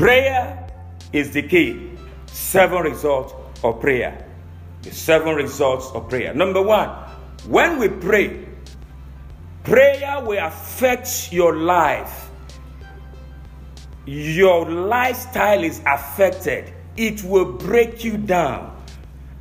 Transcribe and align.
Prayer 0.00 0.66
is 1.12 1.30
the 1.32 1.42
key. 1.42 1.90
Seven 2.24 2.84
results 2.84 3.34
of 3.62 3.82
prayer. 3.82 4.26
The 4.80 4.92
seven 4.92 5.34
results 5.34 5.90
of 5.90 6.08
prayer. 6.08 6.32
Number 6.32 6.62
one, 6.62 6.88
when 7.46 7.78
we 7.78 7.90
pray, 7.90 8.46
prayer 9.62 10.24
will 10.24 10.42
affect 10.42 11.30
your 11.30 11.54
life. 11.54 12.30
Your 14.06 14.70
lifestyle 14.70 15.62
is 15.62 15.82
affected, 15.86 16.72
it 16.96 17.22
will 17.22 17.52
break 17.52 18.02
you 18.02 18.16
down. 18.16 18.74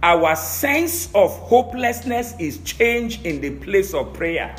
Our 0.03 0.35
sense 0.35 1.09
of 1.15 1.31
hopelessness 1.39 2.35
is 2.37 2.57
changed 2.65 3.25
in 3.25 3.39
the 3.39 3.51
place 3.63 3.93
of 3.93 4.11
prayer. 4.11 4.53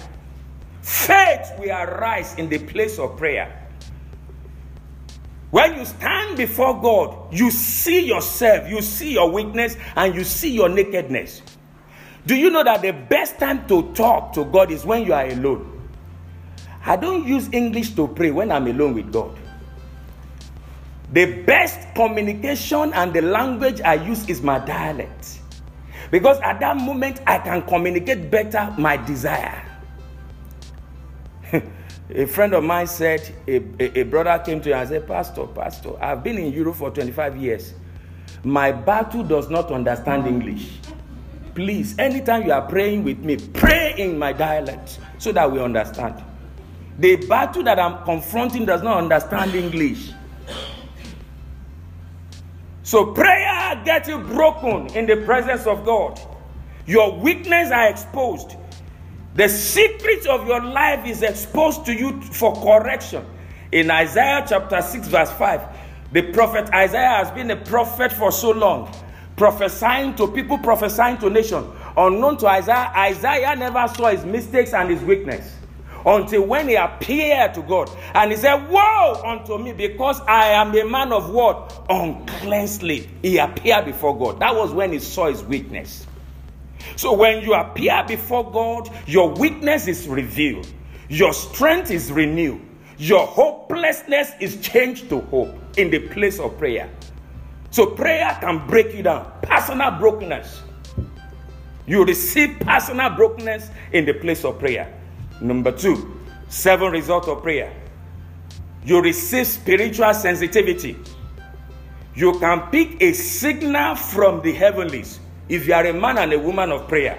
Faith 0.80 1.52
will 1.58 1.76
arise 1.76 2.34
in 2.36 2.48
the 2.48 2.58
place 2.58 2.98
of 2.98 3.18
prayer. 3.18 3.59
When 5.50 5.78
you 5.78 5.84
stand 5.84 6.36
before 6.36 6.80
God, 6.80 7.34
you 7.34 7.50
see 7.50 8.06
yourself, 8.06 8.68
you 8.68 8.82
see 8.82 9.12
your 9.12 9.30
weakness, 9.30 9.76
and 9.96 10.14
you 10.14 10.22
see 10.22 10.50
your 10.50 10.68
nakedness. 10.68 11.42
Do 12.26 12.36
you 12.36 12.50
know 12.50 12.62
that 12.62 12.82
the 12.82 12.92
best 12.92 13.38
time 13.38 13.66
to 13.66 13.92
talk 13.92 14.32
to 14.34 14.44
God 14.44 14.70
is 14.70 14.84
when 14.84 15.04
you 15.04 15.12
are 15.12 15.26
alone? 15.26 15.88
I 16.84 16.96
don't 16.96 17.26
use 17.26 17.48
English 17.52 17.94
to 17.96 18.06
pray 18.08 18.30
when 18.30 18.52
I'm 18.52 18.66
alone 18.66 18.94
with 18.94 19.12
God. 19.12 19.36
The 21.12 21.42
best 21.42 21.94
communication 21.94 22.92
and 22.92 23.12
the 23.12 23.22
language 23.22 23.80
I 23.80 23.94
use 23.94 24.28
is 24.28 24.42
my 24.42 24.60
dialect. 24.60 25.40
Because 26.12 26.38
at 26.40 26.60
that 26.60 26.76
moment, 26.76 27.20
I 27.26 27.38
can 27.38 27.62
communicate 27.62 28.30
better 28.30 28.72
my 28.78 28.96
desire. 28.96 29.69
A 32.14 32.26
friend 32.26 32.54
of 32.54 32.64
mine 32.64 32.86
said, 32.86 33.34
a, 33.46 33.56
a, 33.78 34.00
a, 34.00 34.02
brother 34.04 34.42
came 34.44 34.60
to 34.62 34.70
him 34.70 34.78
and 34.78 34.88
said, 34.88 35.06
Pastor, 35.06 35.46
Pastor, 35.46 35.90
I've 36.02 36.22
been 36.22 36.38
in 36.38 36.52
Europe 36.52 36.76
for 36.76 36.90
25 36.90 37.36
years. 37.36 37.74
My 38.42 38.72
battle 38.72 39.22
does 39.22 39.50
not 39.50 39.70
understand 39.70 40.26
English. 40.26 40.78
Please, 41.54 41.98
anytime 41.98 42.44
you 42.44 42.52
are 42.52 42.66
praying 42.66 43.04
with 43.04 43.18
me, 43.18 43.36
pray 43.36 43.94
in 43.98 44.18
my 44.18 44.32
dialect 44.32 44.98
so 45.18 45.32
that 45.32 45.50
we 45.50 45.60
understand. 45.60 46.22
The 46.98 47.16
battle 47.26 47.62
that 47.64 47.78
I'm 47.78 48.04
confronting 48.04 48.66
does 48.66 48.82
not 48.82 48.98
understand 48.98 49.54
English. 49.54 50.12
So 52.82 53.12
prayer 53.12 53.80
gets 53.84 54.08
you 54.08 54.18
broken 54.18 54.88
in 54.96 55.06
the 55.06 55.18
presence 55.24 55.66
of 55.66 55.84
God. 55.84 56.20
Your 56.86 57.16
weakness 57.16 57.70
are 57.70 57.88
exposed. 57.88 58.56
The 59.34 59.48
secret 59.48 60.26
of 60.26 60.46
your 60.48 60.60
life 60.60 61.06
is 61.06 61.22
exposed 61.22 61.86
to 61.86 61.94
you 61.94 62.20
for 62.20 62.52
correction. 62.54 63.24
In 63.70 63.90
Isaiah 63.90 64.44
chapter 64.48 64.82
6, 64.82 65.06
verse 65.06 65.30
5, 65.32 65.62
the 66.12 66.32
prophet 66.32 66.68
Isaiah 66.74 67.22
has 67.24 67.30
been 67.30 67.50
a 67.52 67.56
prophet 67.56 68.12
for 68.12 68.32
so 68.32 68.50
long, 68.50 68.92
prophesying 69.36 70.16
to 70.16 70.26
people, 70.26 70.58
prophesying 70.58 71.18
to 71.18 71.30
nations. 71.30 71.66
Unknown 71.96 72.38
to 72.38 72.48
Isaiah, 72.48 72.92
Isaiah 72.96 73.54
never 73.54 73.86
saw 73.94 74.08
his 74.08 74.24
mistakes 74.24 74.74
and 74.74 74.90
his 74.90 75.02
weakness 75.02 75.56
until 76.04 76.42
when 76.46 76.68
he 76.68 76.74
appeared 76.74 77.54
to 77.54 77.62
God. 77.62 77.88
And 78.14 78.32
he 78.32 78.36
said, 78.36 78.68
Woe 78.68 79.22
unto 79.24 79.58
me, 79.58 79.72
because 79.72 80.20
I 80.22 80.46
am 80.48 80.74
a 80.74 80.84
man 80.84 81.12
of 81.12 81.30
what? 81.30 81.84
Unclean 81.88 83.08
He 83.22 83.38
appeared 83.38 83.84
before 83.84 84.18
God. 84.18 84.40
That 84.40 84.56
was 84.56 84.72
when 84.72 84.92
he 84.92 84.98
saw 84.98 85.28
his 85.28 85.44
weakness. 85.44 86.06
So 86.96 87.12
when 87.12 87.42
you 87.42 87.54
appear 87.54 88.04
before 88.06 88.50
God, 88.50 88.90
your 89.06 89.30
weakness 89.34 89.86
is 89.86 90.08
revealed, 90.08 90.66
your 91.08 91.32
strength 91.32 91.90
is 91.90 92.12
renewed, 92.12 92.60
your 92.98 93.26
hopelessness 93.26 94.32
is 94.40 94.60
changed 94.60 95.08
to 95.08 95.20
hope 95.22 95.54
in 95.76 95.90
the 95.90 96.00
place 96.08 96.38
of 96.38 96.56
prayer. 96.58 96.90
So 97.70 97.86
prayer 97.86 98.36
can 98.40 98.66
break 98.66 98.94
you 98.94 99.02
down. 99.02 99.30
Personal 99.42 99.92
brokenness. 99.92 100.62
You 101.86 102.04
receive 102.04 102.58
personal 102.60 103.10
brokenness 103.10 103.70
in 103.92 104.04
the 104.04 104.14
place 104.14 104.44
of 104.44 104.58
prayer. 104.58 104.92
Number 105.40 105.72
two, 105.72 106.20
seven 106.48 106.92
result 106.92 107.28
of 107.28 107.42
prayer. 107.42 107.72
You 108.84 109.00
receive 109.00 109.46
spiritual 109.46 110.12
sensitivity. 110.14 110.96
You 112.14 112.38
can 112.38 112.70
pick 112.70 113.00
a 113.00 113.12
signal 113.12 113.94
from 113.94 114.42
the 114.42 114.52
heavenlies 114.52 115.20
if 115.50 115.66
you 115.66 115.74
are 115.74 115.84
a 115.84 115.92
man 115.92 116.16
and 116.16 116.32
a 116.32 116.38
woman 116.38 116.70
of 116.70 116.88
prayer. 116.88 117.18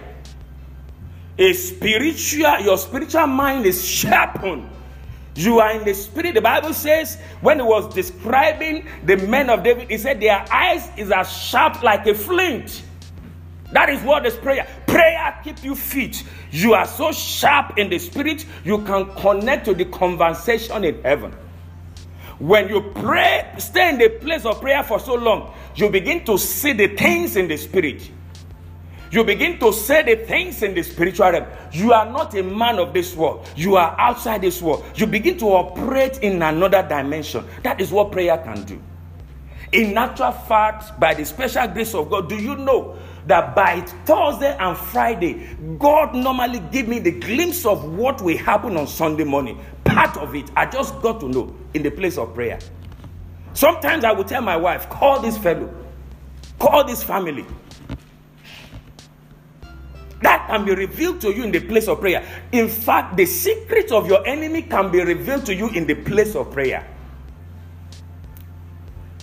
A 1.37 1.53
spiritual, 1.53 2.59
your 2.61 2.77
spiritual 2.77 3.27
mind 3.27 3.65
is 3.65 3.85
sharpened. 3.85 4.69
You 5.35 5.59
are 5.59 5.71
in 5.71 5.85
the 5.85 5.93
spirit. 5.93 6.33
The 6.35 6.41
Bible 6.41 6.73
says 6.73 7.17
when 7.41 7.59
it 7.59 7.65
was 7.65 7.93
describing 7.93 8.87
the 9.05 9.17
men 9.17 9.49
of 9.49 9.63
David, 9.63 9.89
he 9.89 9.97
said 9.97 10.19
their 10.19 10.45
eyes 10.51 10.89
is 10.97 11.11
as 11.11 11.31
sharp 11.31 11.83
like 11.83 12.05
a 12.07 12.13
flint. 12.13 12.83
That 13.71 13.89
is 13.89 14.01
what 14.01 14.25
is 14.25 14.35
prayer. 14.35 14.67
Prayer 14.87 15.39
keep 15.43 15.63
you 15.63 15.75
fit. 15.75 16.23
You 16.51 16.73
are 16.73 16.85
so 16.85 17.11
sharp 17.11 17.77
in 17.77 17.89
the 17.89 17.99
spirit, 17.99 18.45
you 18.63 18.83
can 18.83 19.13
connect 19.15 19.65
to 19.65 19.73
the 19.73 19.85
conversation 19.85 20.83
in 20.83 21.01
heaven. 21.01 21.33
When 22.39 22.69
you 22.69 22.91
pray, 22.95 23.53
stay 23.57 23.89
in 23.89 23.97
the 23.97 24.09
place 24.09 24.45
of 24.45 24.59
prayer 24.59 24.83
for 24.83 24.99
so 24.99 25.13
long, 25.15 25.53
you 25.75 25.89
begin 25.89 26.25
to 26.25 26.37
see 26.37 26.73
the 26.73 26.87
things 26.95 27.35
in 27.35 27.47
the 27.47 27.55
spirit. 27.55 28.09
You 29.11 29.25
begin 29.25 29.59
to 29.59 29.73
say 29.73 30.03
the 30.03 30.25
things 30.25 30.63
in 30.63 30.73
the 30.73 30.83
spiritual 30.83 31.31
realm. 31.31 31.45
You 31.73 31.91
are 31.91 32.09
not 32.09 32.33
a 32.33 32.41
man 32.41 32.79
of 32.79 32.93
this 32.93 33.13
world. 33.13 33.45
You 33.57 33.75
are 33.75 33.93
outside 33.99 34.41
this 34.41 34.61
world. 34.61 34.85
You 34.95 35.05
begin 35.05 35.37
to 35.39 35.47
operate 35.47 36.19
in 36.19 36.41
another 36.41 36.81
dimension. 36.81 37.45
That 37.63 37.81
is 37.81 37.91
what 37.91 38.13
prayer 38.13 38.37
can 38.37 38.63
do. 38.63 38.81
In 39.73 39.93
natural 39.93 40.31
fact, 40.31 40.97
by 40.99 41.13
the 41.13 41.25
special 41.25 41.67
grace 41.67 41.93
of 41.93 42.09
God, 42.09 42.29
do 42.29 42.35
you 42.35 42.55
know 42.55 42.97
that 43.27 43.53
by 43.55 43.81
Thursday 44.05 44.55
and 44.57 44.77
Friday, 44.77 45.55
God 45.77 46.15
normally 46.15 46.59
give 46.71 46.87
me 46.87 46.99
the 46.99 47.11
glimpse 47.11 47.65
of 47.65 47.93
what 47.95 48.21
will 48.21 48.37
happen 48.37 48.77
on 48.77 48.87
Sunday 48.87 49.23
morning. 49.25 49.59
Part 49.83 50.17
of 50.17 50.35
it, 50.35 50.49
I 50.55 50.65
just 50.65 51.01
got 51.01 51.19
to 51.19 51.27
know 51.27 51.55
in 51.73 51.83
the 51.83 51.91
place 51.91 52.17
of 52.17 52.33
prayer. 52.33 52.59
Sometimes 53.53 54.05
I 54.05 54.11
will 54.13 54.23
tell 54.23 54.41
my 54.41 54.55
wife, 54.55 54.89
call 54.89 55.19
this 55.19 55.37
fellow, 55.37 55.73
call 56.59 56.85
this 56.85 57.03
family. 57.03 57.45
Can 60.51 60.65
be 60.65 60.75
revealed 60.75 61.21
to 61.21 61.33
you 61.33 61.45
in 61.45 61.51
the 61.53 61.61
place 61.61 61.87
of 61.87 62.01
prayer. 62.01 62.27
In 62.51 62.67
fact, 62.67 63.15
the 63.15 63.25
secret 63.25 63.89
of 63.93 64.05
your 64.05 64.27
enemy 64.27 64.63
can 64.63 64.91
be 64.91 65.01
revealed 65.01 65.45
to 65.45 65.55
you 65.55 65.69
in 65.69 65.87
the 65.87 65.95
place 65.95 66.35
of 66.35 66.51
prayer. 66.51 66.85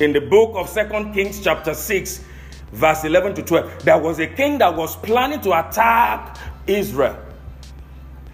In 0.01 0.15
the 0.15 0.23
book 0.23 0.53
of 0.55 0.71
Second 0.71 1.13
Kings, 1.13 1.43
chapter 1.45 1.75
6, 1.75 2.25
verse 2.73 3.05
11 3.05 3.35
to 3.35 3.43
12. 3.43 3.85
There 3.85 3.99
was 3.99 4.21
a 4.21 4.27
king 4.27 4.57
that 4.57 4.75
was 4.75 4.97
planning 4.97 5.43
to 5.43 5.51
attack 5.51 6.39
Israel. 6.67 7.23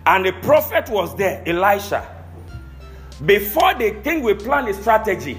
And 0.07 0.25
a 0.29 0.33
prophet 0.35 0.89
was 0.89 1.17
there, 1.17 1.43
Elisha. 1.49 2.09
Before 3.27 3.75
the 3.75 3.91
king 4.05 4.23
will 4.23 4.37
plan 4.37 4.69
a 4.69 4.75
strategy, 4.75 5.37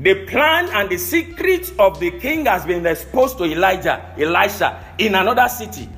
the 0.00 0.26
plan 0.26 0.68
and 0.70 0.90
the 0.90 0.98
secret 0.98 1.72
of 1.78 2.00
the 2.00 2.10
king 2.18 2.46
has 2.46 2.64
been 2.64 2.84
exposed 2.86 3.38
to 3.38 3.44
Elijah, 3.44 4.12
Elisha, 4.18 4.84
in 4.98 5.14
another 5.14 5.48
city. 5.48 5.88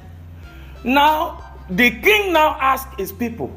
Now, 0.84 1.44
the 1.71 1.91
king 1.91 2.33
now 2.33 2.56
asks 2.61 2.94
his 2.97 3.12
people, 3.12 3.53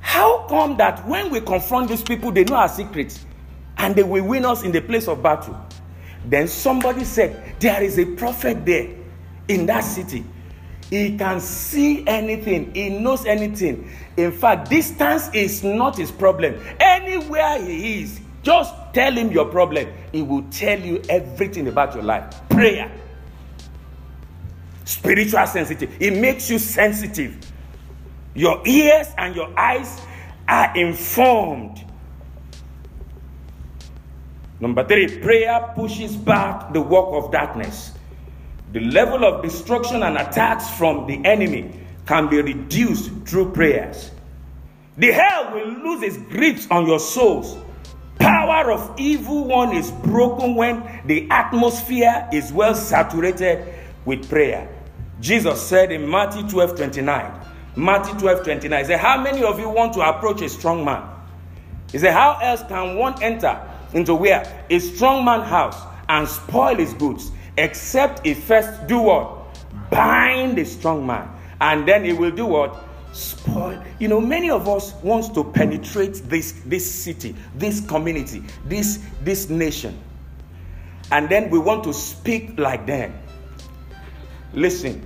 How 0.00 0.46
come 0.48 0.76
that 0.78 1.06
when 1.06 1.30
we 1.30 1.40
confront 1.40 1.88
these 1.88 2.02
people, 2.02 2.32
they 2.32 2.44
know 2.44 2.56
our 2.56 2.68
secrets 2.68 3.24
and 3.76 3.94
they 3.94 4.02
will 4.02 4.24
win 4.24 4.44
us 4.44 4.62
in 4.62 4.72
the 4.72 4.80
place 4.80 5.08
of 5.08 5.22
battle? 5.22 5.58
Then 6.24 6.48
somebody 6.48 7.04
said, 7.04 7.54
There 7.60 7.82
is 7.82 7.98
a 7.98 8.04
prophet 8.04 8.64
there 8.66 8.88
in 9.48 9.66
that 9.66 9.80
city. 9.80 10.24
He 10.90 11.18
can 11.18 11.40
see 11.40 12.06
anything, 12.06 12.74
he 12.74 12.88
knows 12.88 13.26
anything. 13.26 13.90
In 14.16 14.32
fact, 14.32 14.70
distance 14.70 15.28
is 15.34 15.62
not 15.62 15.96
his 15.98 16.10
problem. 16.10 16.58
Anywhere 16.80 17.62
he 17.62 18.02
is, 18.02 18.20
just 18.42 18.74
tell 18.94 19.12
him 19.12 19.30
your 19.30 19.44
problem. 19.44 19.86
He 20.12 20.22
will 20.22 20.44
tell 20.50 20.80
you 20.80 21.02
everything 21.10 21.68
about 21.68 21.94
your 21.94 22.04
life. 22.04 22.34
Prayer. 22.48 22.90
Spiritual 24.88 25.46
sensitive. 25.46 25.94
It 26.00 26.14
makes 26.14 26.48
you 26.48 26.58
sensitive. 26.58 27.36
Your 28.34 28.62
ears 28.66 29.08
and 29.18 29.36
your 29.36 29.52
eyes 29.58 30.00
are 30.48 30.76
informed 30.76 31.84
Number 34.60 34.84
three, 34.84 35.20
prayer 35.20 35.72
pushes 35.76 36.16
back 36.16 36.72
the 36.72 36.80
work 36.80 37.06
of 37.12 37.30
darkness. 37.30 37.92
The 38.72 38.80
level 38.80 39.24
of 39.24 39.42
destruction 39.42 40.02
and 40.02 40.16
attacks 40.18 40.68
from 40.70 41.06
the 41.06 41.24
enemy 41.24 41.72
can 42.06 42.28
be 42.28 42.42
reduced 42.42 43.12
through 43.24 43.52
prayers. 43.52 44.10
The 44.96 45.12
hell 45.12 45.52
will 45.54 45.68
lose 45.68 46.02
its 46.02 46.16
grips 46.16 46.66
on 46.72 46.86
your 46.86 46.98
souls. 46.98 47.56
Power 48.18 48.72
of 48.72 48.98
evil 48.98 49.44
one 49.44 49.76
is 49.76 49.92
broken 49.92 50.56
when 50.56 50.82
the 51.06 51.30
atmosphere 51.30 52.28
is 52.32 52.52
well 52.52 52.74
saturated 52.74 53.64
with 54.04 54.28
prayer. 54.28 54.68
Jesus 55.20 55.60
said 55.60 55.90
in 55.90 56.08
Matthew 56.08 56.48
12 56.48 56.76
29, 56.76 57.40
Matthew 57.76 58.18
12 58.18 58.44
29, 58.44 58.78
he 58.78 58.84
said, 58.86 59.00
How 59.00 59.20
many 59.20 59.42
of 59.42 59.58
you 59.58 59.68
want 59.68 59.92
to 59.94 60.00
approach 60.00 60.42
a 60.42 60.48
strong 60.48 60.84
man? 60.84 61.08
He 61.90 61.98
said, 61.98 62.12
How 62.12 62.38
else 62.40 62.62
can 62.68 62.96
one 62.96 63.20
enter 63.22 63.60
into 63.92 64.14
where? 64.14 64.64
A 64.70 64.78
strong 64.78 65.24
man 65.24 65.42
house 65.42 65.80
and 66.08 66.28
spoil 66.28 66.76
his 66.76 66.94
goods, 66.94 67.30
except 67.56 68.24
he 68.24 68.34
first 68.34 68.86
do 68.86 68.98
what? 68.98 69.38
Bind 69.90 70.56
the 70.56 70.64
strong 70.64 71.06
man. 71.06 71.28
And 71.60 71.86
then 71.86 72.04
he 72.04 72.12
will 72.12 72.30
do 72.30 72.46
what? 72.46 72.84
Spoil. 73.12 73.82
You 73.98 74.08
know, 74.08 74.20
many 74.20 74.50
of 74.50 74.68
us 74.68 74.94
wants 75.02 75.28
to 75.30 75.42
penetrate 75.42 76.14
this, 76.28 76.52
this 76.66 76.88
city, 76.88 77.34
this 77.54 77.84
community, 77.86 78.44
this, 78.66 79.00
this 79.22 79.48
nation. 79.48 79.98
And 81.10 81.28
then 81.28 81.50
we 81.50 81.58
want 81.58 81.84
to 81.84 81.92
speak 81.92 82.58
like 82.58 82.86
them. 82.86 83.14
Listen, 84.52 85.04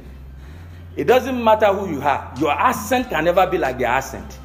it 0.97 1.05
doesn't 1.05 1.43
matter 1.43 1.67
who 1.67 1.91
you 1.95 2.03
are, 2.03 2.33
your 2.39 2.53
accent 2.53 3.09
can 3.11 3.25
never 3.25 3.47
be 3.47 3.59
like 3.59 3.79
their 3.79 3.89
accent. 3.89 4.39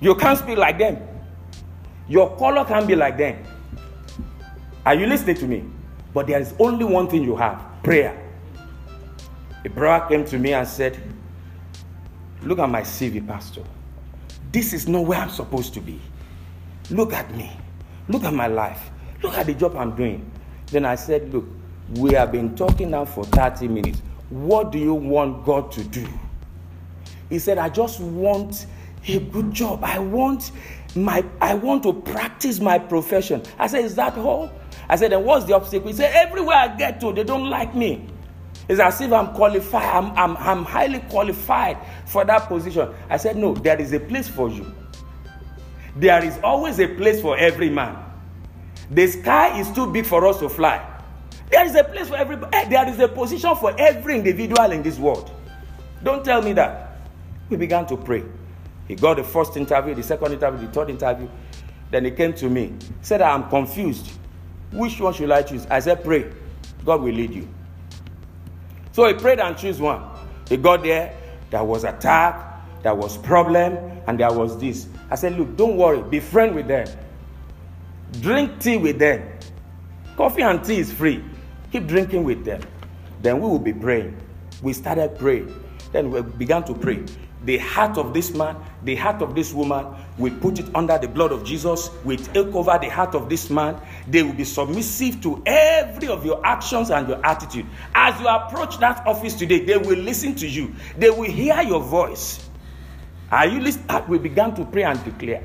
You 0.00 0.14
can't 0.16 0.38
speak 0.38 0.58
like 0.58 0.78
them. 0.78 0.98
Your 2.08 2.36
color 2.36 2.64
can't 2.66 2.86
be 2.86 2.94
like 2.94 3.16
them. 3.16 3.42
Are 4.84 4.94
you 4.94 5.06
listening 5.06 5.36
to 5.36 5.46
me? 5.46 5.64
But 6.12 6.26
there 6.26 6.38
is 6.38 6.54
only 6.58 6.84
one 6.84 7.08
thing 7.08 7.22
you 7.24 7.36
have 7.36 7.64
prayer. 7.82 8.20
A 9.64 9.70
brother 9.70 10.06
came 10.08 10.24
to 10.26 10.38
me 10.38 10.52
and 10.52 10.68
said, 10.68 10.98
Look 12.42 12.58
at 12.58 12.68
my 12.68 12.82
CV, 12.82 13.26
Pastor. 13.26 13.62
This 14.52 14.74
is 14.74 14.86
not 14.86 15.06
where 15.06 15.18
I'm 15.18 15.30
supposed 15.30 15.72
to 15.74 15.80
be. 15.80 15.98
Look 16.90 17.14
at 17.14 17.34
me. 17.34 17.50
Look 18.08 18.24
at 18.24 18.34
my 18.34 18.46
life. 18.46 18.90
Look 19.24 19.38
at 19.38 19.46
the 19.46 19.54
job 19.54 19.74
I'm 19.74 19.96
doing. 19.96 20.30
Then 20.66 20.84
I 20.84 20.96
said, 20.96 21.32
Look, 21.32 21.46
we 21.94 22.12
have 22.12 22.30
been 22.30 22.54
talking 22.54 22.90
now 22.90 23.06
for 23.06 23.24
30 23.24 23.68
minutes. 23.68 24.02
What 24.28 24.70
do 24.70 24.78
you 24.78 24.92
want 24.92 25.46
God 25.46 25.72
to 25.72 25.82
do? 25.82 26.06
He 27.30 27.38
said, 27.38 27.56
I 27.56 27.70
just 27.70 28.00
want 28.00 28.66
a 29.08 29.18
good 29.18 29.50
job. 29.50 29.82
I 29.82 29.98
want 29.98 30.52
my 30.94 31.24
I 31.40 31.54
want 31.54 31.84
to 31.84 31.94
practice 31.94 32.60
my 32.60 32.78
profession. 32.78 33.42
I 33.58 33.66
said, 33.66 33.86
Is 33.86 33.94
that 33.94 34.18
all? 34.18 34.52
I 34.90 34.96
said, 34.96 35.12
Then 35.12 35.24
what's 35.24 35.46
the 35.46 35.54
obstacle? 35.54 35.88
He 35.88 35.94
said, 35.94 36.14
Everywhere 36.14 36.56
I 36.56 36.76
get 36.76 37.00
to, 37.00 37.14
they 37.14 37.24
don't 37.24 37.48
like 37.48 37.74
me. 37.74 38.06
It's 38.68 38.78
as 38.78 39.00
if 39.00 39.10
I'm 39.10 39.32
qualified, 39.34 39.84
I'm, 39.84 40.10
I'm, 40.18 40.36
I'm 40.36 40.64
highly 40.66 41.00
qualified 41.00 41.78
for 42.04 42.26
that 42.26 42.46
position. 42.46 42.90
I 43.08 43.16
said, 43.16 43.38
No, 43.38 43.54
there 43.54 43.80
is 43.80 43.94
a 43.94 44.00
place 44.00 44.28
for 44.28 44.50
you. 44.50 44.70
There 45.96 46.22
is 46.22 46.38
always 46.44 46.78
a 46.78 46.88
place 46.88 47.22
for 47.22 47.38
every 47.38 47.70
man. 47.70 48.04
The 48.90 49.06
sky 49.06 49.58
is 49.58 49.70
too 49.72 49.90
big 49.90 50.06
for 50.06 50.26
us 50.26 50.38
to 50.40 50.48
fly. 50.48 50.90
There 51.50 51.64
is 51.64 51.74
a 51.74 51.84
place 51.84 52.08
for 52.08 52.16
everybody. 52.16 52.56
Eh, 52.56 52.68
there 52.68 52.88
is 52.88 52.98
a 53.00 53.08
position 53.08 53.54
for 53.56 53.74
every 53.78 54.16
individual 54.16 54.70
in 54.72 54.82
this 54.82 54.98
world. 54.98 55.30
Don't 56.02 56.24
tell 56.24 56.42
me 56.42 56.52
that. 56.54 56.98
We 57.48 57.56
began 57.56 57.86
to 57.86 57.96
pray. 57.96 58.24
He 58.88 58.94
got 58.94 59.16
the 59.16 59.24
first 59.24 59.56
interview, 59.56 59.94
the 59.94 60.02
second 60.02 60.32
interview, 60.32 60.66
the 60.66 60.72
third 60.72 60.90
interview. 60.90 61.28
Then 61.90 62.04
he 62.04 62.10
came 62.10 62.32
to 62.34 62.50
me, 62.50 62.74
said, 63.02 63.22
I'm 63.22 63.48
confused. 63.48 64.10
Which 64.72 65.00
one 65.00 65.12
should 65.14 65.30
I 65.30 65.42
choose? 65.42 65.66
I 65.70 65.80
said, 65.80 66.02
Pray. 66.04 66.30
God 66.84 67.00
will 67.02 67.14
lead 67.14 67.32
you. 67.32 67.48
So 68.92 69.06
he 69.06 69.14
prayed 69.14 69.40
and 69.40 69.56
chose 69.56 69.80
one. 69.80 70.02
He 70.48 70.56
got 70.56 70.82
there, 70.82 71.16
there 71.50 71.64
was 71.64 71.84
attack, 71.84 72.82
there 72.82 72.94
was 72.94 73.16
problem, 73.18 73.78
and 74.06 74.18
there 74.18 74.32
was 74.32 74.58
this. 74.58 74.88
I 75.10 75.14
said, 75.14 75.38
Look, 75.38 75.56
don't 75.56 75.76
worry, 75.76 76.02
be 76.02 76.20
friend 76.20 76.54
with 76.54 76.66
them. 76.66 76.88
Drink 78.20 78.60
tea 78.60 78.76
with 78.76 78.98
them. 78.98 79.28
Coffee 80.16 80.42
and 80.42 80.64
tea 80.64 80.78
is 80.78 80.92
free. 80.92 81.22
Keep 81.72 81.86
drinking 81.86 82.24
with 82.24 82.44
them. 82.44 82.62
Then 83.22 83.40
we 83.40 83.48
will 83.48 83.58
be 83.58 83.72
praying. 83.72 84.16
We 84.62 84.72
started 84.72 85.18
praying. 85.18 85.52
Then 85.92 86.10
we 86.10 86.22
began 86.22 86.64
to 86.64 86.74
pray 86.74 87.04
the 87.44 87.58
heart 87.58 87.98
of 87.98 88.14
this 88.14 88.32
man, 88.34 88.56
the 88.84 88.94
heart 88.94 89.22
of 89.22 89.34
this 89.34 89.52
woman. 89.52 89.86
We 90.18 90.30
put 90.30 90.58
it 90.58 90.74
under 90.74 90.98
the 90.98 91.08
blood 91.08 91.32
of 91.32 91.44
Jesus. 91.44 91.90
We 92.04 92.16
take 92.16 92.54
over 92.54 92.78
the 92.80 92.88
heart 92.88 93.14
of 93.14 93.28
this 93.28 93.50
man. 93.50 93.80
They 94.08 94.22
will 94.22 94.32
be 94.32 94.44
submissive 94.44 95.20
to 95.22 95.42
every 95.46 96.08
of 96.08 96.24
your 96.24 96.44
actions 96.44 96.90
and 96.90 97.08
your 97.08 97.24
attitude. 97.24 97.66
As 97.94 98.18
you 98.20 98.28
approach 98.28 98.78
that 98.78 99.06
office 99.06 99.34
today, 99.34 99.64
they 99.64 99.76
will 99.76 99.98
listen 99.98 100.34
to 100.36 100.48
you. 100.48 100.74
They 100.96 101.10
will 101.10 101.30
hear 101.30 101.60
your 101.62 101.80
voice. 101.80 102.48
Are 103.30 103.46
you 103.46 103.60
listening? 103.60 103.86
Ah, 103.88 104.04
we 104.08 104.18
began 104.18 104.54
to 104.54 104.64
pray 104.64 104.84
and 104.84 105.02
declare. 105.04 105.42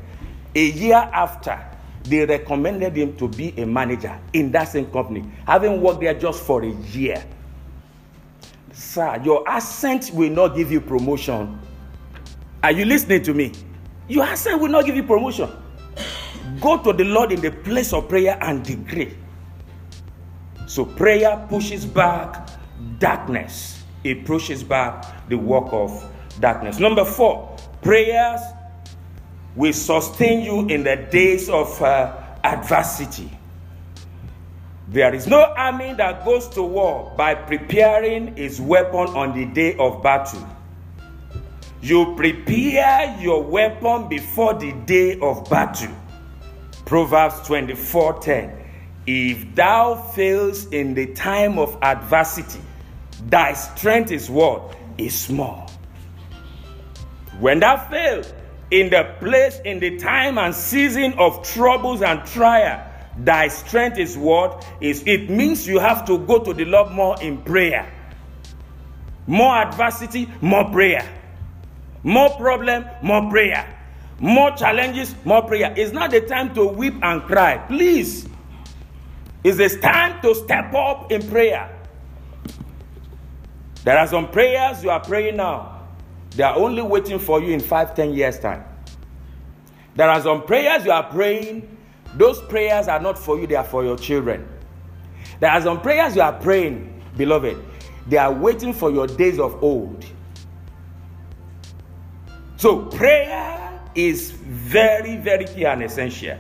A 0.56 0.65
year 0.65 0.95
after, 0.95 1.60
they 2.09 2.25
recommended 2.25 2.95
him 2.95 3.15
to 3.17 3.27
be 3.27 3.53
a 3.57 3.65
manager 3.65 4.19
in 4.33 4.51
that 4.51 4.65
same 4.65 4.88
company, 4.91 5.23
having 5.45 5.81
worked 5.81 6.01
there 6.01 6.13
just 6.13 6.44
for 6.44 6.63
a 6.63 6.69
year. 6.91 7.23
Sir, 8.73 9.21
your 9.23 9.47
accent 9.47 10.11
will 10.13 10.31
not 10.31 10.56
give 10.56 10.71
you 10.71 10.81
promotion 10.81 11.59
are 12.61 12.73
you 12.73 12.83
listening 12.83 13.23
to 13.23 13.33
me? 13.33 13.53
Your 14.09 14.25
husband 14.25 14.59
will 14.61 14.67
not 14.67 14.85
give 14.85 14.95
you 14.95 15.03
promotion. 15.03 15.50
Go 16.59 16.77
to 16.83 16.91
the 16.91 17.06
Lord 17.06 17.31
in 17.31 17.39
the 17.39 17.51
place 17.51 17.94
of 17.94 18.09
prayer 18.09 18.38
and 18.41 18.63
decree. 18.65 19.15
So 20.67 20.83
prayer 20.83 21.45
pushes 21.50 21.85
back 21.85 22.50
darkness. 23.00 23.83
It 24.03 24.25
pushes 24.25 24.62
back 24.62 25.29
the 25.29 25.38
work 25.38 25.71
of 25.71 26.03
darkness. 26.41 26.79
Number 26.79 27.05
four, 27.05 27.55
prayers 27.81 28.41
will 29.56 29.74
sustain 29.74 30.44
you 30.44 30.68
in 30.68 30.84
the 30.84 30.96
days 30.96 31.50
of 31.50 31.81
uh, 31.81 32.16
adversity. 32.44 33.30
There 34.88 35.13
is 35.13 35.28
no 35.28 35.42
army 35.56 35.94
that 35.94 36.25
goes 36.25 36.48
to 36.50 36.63
war 36.63 37.13
by 37.16 37.36
preparing 37.36 38.38
its 38.38 38.60
weapon 38.60 39.07
on 39.16 39.38
the 39.38 39.46
day 39.46 39.75
of 39.78 40.01
battle. 40.01 40.48
You 41.81 42.16
prepare 42.16 43.16
your 43.19 43.44
weapon 43.44 44.10
before 44.10 44.56
the 44.56 44.72
day 44.86 45.19
of 45.19 45.50
battle. 45.50 45.96
Proverbs 46.86 47.36
24:10. 47.48 48.56
If 49.06 49.56
thou 49.56 49.96
fails 49.96 50.66
in 50.68 50.94
the 50.94 51.07
time 51.13 51.57
of 51.57 51.78
adversity, 51.81 52.60
thy 53.28 53.54
strength 53.54 54.12
is 54.12 54.30
what? 54.30 54.75
Is 54.98 55.18
small. 55.18 55.69
When 57.40 57.60
thou 57.60 57.78
fail 57.90 58.24
in 58.71 58.89
the 58.89 59.16
place, 59.19 59.60
in 59.66 59.80
the 59.80 59.98
time 59.98 60.38
and 60.38 60.54
season 60.54 61.13
of 61.13 61.44
troubles 61.44 62.01
and 62.01 62.25
trial, 62.25 62.86
thy 63.18 63.48
strength 63.48 63.98
is 63.98 64.18
what? 64.18 64.66
Is 64.80 65.04
it 65.06 65.30
means 65.30 65.68
you 65.68 65.80
have 65.80 66.06
to 66.06 66.18
go 66.19 66.39
to 66.39 66.54
the 66.54 66.66
Lord 66.66 66.92
more 66.92 67.21
in 67.21 67.39
prayer. 67.39 67.92
More 69.27 69.56
adversity, 69.56 70.30
more 70.42 70.69
prayer. 70.71 71.07
More 72.04 72.30
problem, 72.31 72.86
more 73.01 73.29
prayer. 73.29 73.75
More 74.20 74.51
challenges, 74.51 75.15
more 75.25 75.43
prayer. 75.43 75.74
It's 75.77 75.91
not 75.93 76.12
the 76.12 76.22
time 76.22 76.53
to 76.55 76.65
weep 76.65 76.96
and 77.01 77.22
cry. 77.24 77.58
Please. 77.58 78.27
It's 79.43 79.75
time 79.77 80.22
to 80.22 80.36
step 80.36 80.74
up 80.74 81.12
in 81.12 81.27
prayer. 81.29 81.75
There 83.84 83.98
are 83.98 84.08
some 84.08 84.29
prayers 84.29 84.84
you 84.84 84.89
are 84.89 85.00
praying 85.00 85.38
now. 85.38 85.88
They 86.32 86.43
are 86.43 86.55
only 86.55 86.82
waiting 86.82 87.20
for 87.20 87.41
you 87.41 87.53
in 87.53 87.60
five, 87.60 87.96
ten 87.96 88.13
years' 88.13 88.39
time. 88.39 88.63
There 90.00 90.10
are 90.10 90.22
some 90.22 90.44
prayers 90.44 90.86
you 90.86 90.91
are 90.91 91.03
praying. 91.03 91.77
Those 92.15 92.41
prayers 92.44 92.88
are 92.88 93.01
not 93.01 93.20
for 93.20 93.38
you, 93.38 93.46
they 93.46 93.56
are 93.56 93.65
for 93.65 93.84
your 93.84 93.98
children. 93.98 94.48
There 95.41 95.51
are 95.51 95.62
some 95.62 95.82
prayers 95.82 96.15
you 96.15 96.22
are 96.22 96.32
praying, 96.32 97.03
beloved. 97.18 97.58
They 98.08 98.15
are 98.15 98.32
waiting 98.32 98.72
for 98.72 98.91
your 98.91 99.08
days 99.08 99.39
of 99.39 99.62
old. 99.62 100.06
So, 102.56 102.86
prayer 102.86 103.77
is 103.94 104.32
very, 104.32 105.18
very 105.18 105.44
key 105.44 105.65
and 105.65 105.84
essential. 105.84 106.38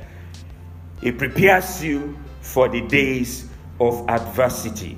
It 1.01 1.17
prepares 1.17 1.83
you 1.83 2.17
for 2.39 2.69
the 2.69 2.79
days 2.87 3.49
of 3.81 4.07
adversity. 4.07 4.97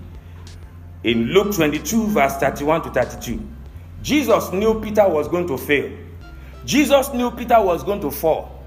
In 1.04 1.34
Luke 1.34 1.56
22, 1.56 2.10
verse 2.10 2.38
31 2.38 2.84
to 2.84 2.92
32, 2.92 3.44
Jesus 4.04 4.52
knew 4.52 4.80
Peter 4.80 5.10
was 5.10 5.28
going 5.28 5.48
to 5.48 5.58
fail. 5.58 5.98
Jesus 6.66 7.14
knew 7.14 7.32
Peter 7.32 7.62
was 7.62 7.84
going 7.84 8.02
to 8.02 8.12
fall. 8.12 8.64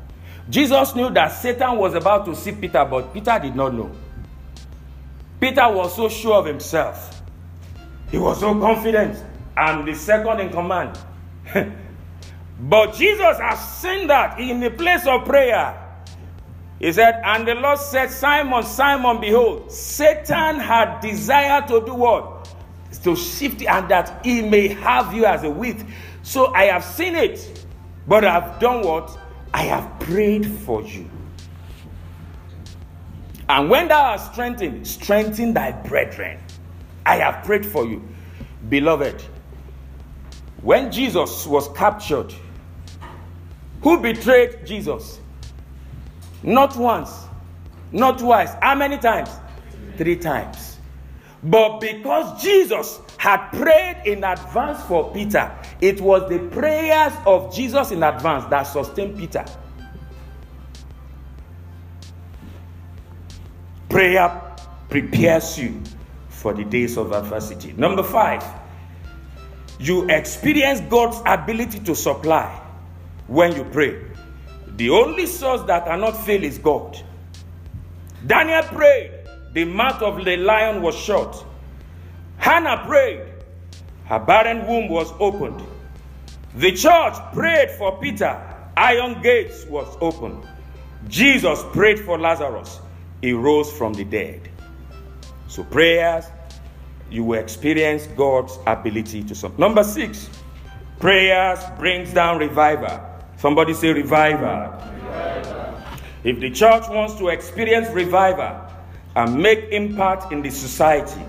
Jesus 0.51 0.95
knew 0.95 1.11
that 1.11 1.29
Satan 1.29 1.77
was 1.77 1.95
about 1.95 2.27
to 2.27 2.35
see 2.35 2.53
Peter, 2.53 2.85
but 2.85 3.13
Peter 3.15 3.39
did 3.41 3.57
not 3.57 3.75
know. 3.75 3.91
Peter 5.41 5.69
was 5.71 5.95
so 5.95 6.09
sure 6.09 6.35
of 6.35 6.47
himself. 6.47 7.23
He 8.11 8.19
was 8.19 8.41
so 8.41 8.59
confident. 8.59 9.23
I'm 9.57 9.85
the 9.85 9.95
second 9.95 10.41
in 10.41 10.51
command. 10.51 10.99
But 12.59 12.95
Jesus 12.95 13.39
has 13.39 13.59
seen 13.81 14.07
that 14.09 14.39
in 14.39 14.61
the 14.61 14.71
place 14.71 15.07
of 15.07 15.25
prayer. 15.25 15.81
He 16.79 16.93
said, 16.93 17.21
And 17.25 17.47
the 17.47 17.55
Lord 17.55 17.79
said, 17.79 18.11
Simon, 18.11 18.63
Simon, 18.63 19.21
behold, 19.21 19.71
Satan 19.73 20.61
had 20.61 21.01
desired 21.01 21.69
to 21.69 21.85
do 21.85 21.95
what? 21.95 22.55
To 23.03 23.17
shift 23.17 23.63
and 23.63 23.89
that 23.91 24.25
he 24.25 24.43
may 24.43 24.69
have 24.69 25.13
you 25.13 25.25
as 25.25 25.43
a 25.43 25.51
wheat. 25.51 25.85
So 26.23 26.55
I 26.55 26.65
have 26.65 26.85
seen 26.85 27.17
it, 27.17 27.64
but 28.07 28.25
I've 28.25 28.59
done 28.61 28.85
what? 28.85 29.19
I 29.53 29.63
have 29.65 30.01
prayed 30.01 30.47
for 30.47 30.83
you. 30.83 31.09
And 33.49 33.71
when 33.71 33.89
thou 33.89 34.03
art 34.03 34.21
strengthened, 34.21 34.87
strengthen 34.87 35.55
thy 35.55 35.73
brethren. 35.73 36.41
I 37.07 37.17
have 37.17 37.45
prayed 37.45 37.65
for 37.67 37.85
you. 37.87 38.03
Beloved, 38.69 39.23
when 40.63 40.91
Jesus 40.91 41.47
was 41.47 41.69
captured, 41.77 42.33
Who 43.83 44.01
betrayed 44.01 44.65
Jesus? 44.65 45.21
Not 46.43 46.75
once, 46.77 47.27
not 47.93 48.19
twice. 48.19 48.51
How 48.63 48.75
many 48.75 48.97
times? 48.97 49.31
Three 49.99 50.17
times. 50.17 50.79
But 51.43 51.81
because 51.81 52.43
Jesus 52.43 53.01
had 53.25 53.49
prayed 53.53 54.03
in 54.05 54.23
advance 54.23 54.83
for 54.83 55.11
Peter, 55.15 55.51
it 55.81 55.99
was 55.99 56.29
the 56.29 56.39
prayers 56.51 57.15
of 57.25 57.55
Jesus 57.55 57.91
in 57.91 58.03
advance 58.03 58.45
that 58.51 58.65
sustained 58.65 59.17
Peter. 59.17 59.43
Prayer 63.89 64.55
prepares 64.91 65.59
you 65.59 65.81
for 66.29 66.53
the 66.53 66.65
days 66.65 66.99
of 66.99 67.13
adversity. 67.13 67.73
Number 67.73 68.03
five, 68.03 68.45
you 69.79 70.07
experience 70.11 70.83
God's 70.91 71.17
ability 71.25 71.81
to 71.81 71.95
supply 71.95 72.61
when 73.27 73.57
you 73.57 73.65
pray. 73.65 74.03
The 74.77 74.91
only 74.91 75.25
source 75.25 75.63
that 75.63 75.87
cannot 75.87 76.27
fail 76.27 76.45
is 76.45 76.59
God. 76.59 77.01
Daniel 78.27 78.65
prayed, 78.65 79.13
the 79.55 79.65
mouth 79.65 80.03
of 80.03 80.23
the 80.27 80.37
lion 80.37 80.83
was 80.83 80.95
shut. 80.95 81.43
Hannah 82.45 82.85
prayed, 82.87 83.23
her 84.05 84.19
barren 84.19 84.67
womb 84.67 84.91
was 84.91 85.11
opened. 85.19 85.67
The 86.55 86.73
church 86.73 87.15
prayed 87.33 87.71
for 87.71 87.99
Peter, 87.99 88.39
iron 88.77 89.23
gates 89.23 89.65
was 89.65 89.89
opened. 90.03 90.47
Jesus 91.09 91.65
prayed 91.73 92.01
for 92.01 92.19
Lazarus, 92.19 92.81
he 93.23 93.33
rose 93.33 93.73
from 93.73 93.95
the 93.95 94.05
dead. 94.05 94.47
So, 95.49 95.65
prayers, 95.65 96.27
you 97.11 97.25
will 97.25 97.39
experience 97.39 98.09
God's 98.09 98.59
ability 98.67 99.23
to 99.25 99.35
some. 99.35 99.55
Number 99.57 99.83
six, 99.83 100.29
prayers 101.01 101.61
brings 101.79 102.13
down 102.13 102.41
revival. 102.41 103.01
Somebody 103.39 103.73
say 103.73 103.91
revival. 103.95 104.71
revival. 105.01 105.81
If 106.25 106.41
the 106.41 106.51
church 106.51 106.91
wants 106.91 107.15
to 107.15 107.29
experience 107.29 107.89
revival 107.89 108.71
and 109.17 109.35
make 109.35 109.61
impact 109.71 110.31
in 110.31 110.43
the 110.43 110.51
society 110.51 111.25